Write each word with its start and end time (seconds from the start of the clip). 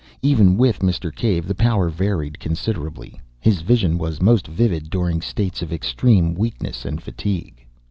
Even 0.23 0.57
with 0.57 0.79
Mr. 0.79 1.13
Cave 1.13 1.45
the 1.47 1.53
power 1.53 1.87
varied 1.87 1.95
very 2.37 2.41
considerably: 2.41 3.21
his 3.39 3.61
vision 3.61 3.99
was 3.99 4.19
most 4.19 4.47
vivid 4.47 4.89
during 4.89 5.21
states 5.21 5.61
of 5.61 5.71
extreme 5.71 6.33
weakness 6.33 6.85
and 6.85 7.03
fatigue. 7.03 7.63